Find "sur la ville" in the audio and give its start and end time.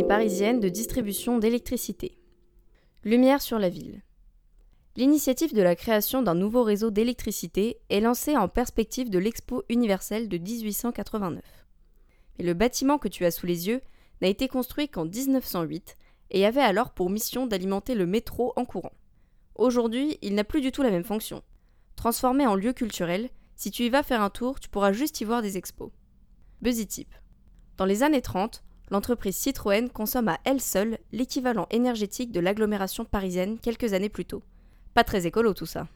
3.42-4.02